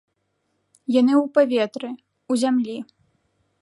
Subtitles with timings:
[0.95, 1.89] Яны ў паветры,
[2.33, 2.77] у зямлі.